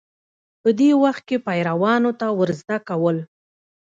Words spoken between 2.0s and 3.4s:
ته ورزده کول